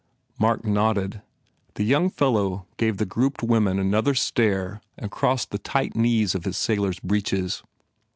[0.39, 1.21] Mark nodded.
[1.75, 6.43] The young fellow gave the grouped women another stare and crossed the tight knees of
[6.45, 7.61] his sailor s breeches.